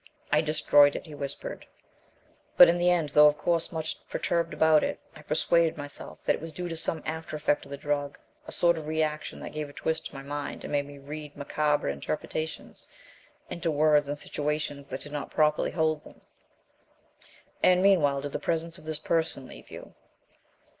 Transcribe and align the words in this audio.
"I 0.31 0.41
destroyed 0.41 0.95
it," 0.95 1.05
he 1.05 1.13
whispered. 1.13 1.67
"But, 2.57 2.67
in 2.67 2.79
the 2.79 2.89
end, 2.89 3.09
though 3.09 3.27
of 3.27 3.37
course 3.37 3.71
much 3.71 3.99
perturbed 4.09 4.51
about 4.51 4.83
it, 4.83 4.99
I 5.15 5.21
persuaded 5.21 5.77
myself 5.77 6.23
that 6.23 6.33
it 6.33 6.41
was 6.41 6.51
due 6.51 6.67
to 6.69 6.75
some 6.75 7.03
after 7.05 7.35
effect 7.35 7.65
of 7.65 7.69
the 7.69 7.77
drug, 7.77 8.17
a 8.47 8.51
sort 8.51 8.79
of 8.79 8.87
reaction 8.87 9.39
that 9.41 9.51
gave 9.53 9.69
a 9.69 9.73
twist 9.73 10.07
to 10.07 10.15
my 10.15 10.23
mind 10.23 10.63
and 10.63 10.71
made 10.71 10.87
me 10.87 10.97
read 10.97 11.37
macabre 11.37 11.87
interpretations 11.89 12.87
into 13.47 13.69
words 13.69 14.07
and 14.07 14.17
situations 14.17 14.87
that 14.87 15.01
did 15.01 15.11
not 15.11 15.29
properly 15.29 15.69
hold 15.69 16.01
them." 16.01 16.21
"And, 17.61 17.83
meanwhile, 17.83 18.21
did 18.21 18.31
the 18.31 18.39
presence 18.39 18.79
of 18.79 18.85
this 18.85 18.97
person 18.97 19.45
leave 19.45 19.69
you?" 19.69 19.93